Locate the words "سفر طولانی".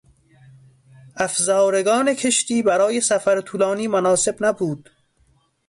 3.01-3.87